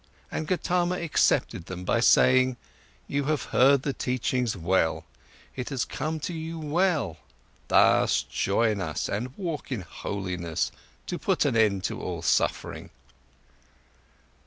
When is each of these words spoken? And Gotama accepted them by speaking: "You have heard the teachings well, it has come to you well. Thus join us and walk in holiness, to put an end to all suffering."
And 0.31 0.47
Gotama 0.47 0.95
accepted 0.99 1.67
them 1.67 1.83
by 1.85 1.99
speaking: 1.99 2.57
"You 3.07 3.25
have 3.25 3.43
heard 3.53 3.83
the 3.83 3.93
teachings 3.93 4.57
well, 4.57 5.05
it 5.55 5.69
has 5.69 5.85
come 5.85 6.19
to 6.21 6.33
you 6.33 6.57
well. 6.57 7.17
Thus 7.67 8.23
join 8.23 8.81
us 8.81 9.07
and 9.07 9.37
walk 9.37 9.71
in 9.71 9.81
holiness, 9.81 10.71
to 11.05 11.19
put 11.19 11.45
an 11.45 11.55
end 11.55 11.83
to 11.83 12.01
all 12.01 12.23
suffering." 12.23 12.89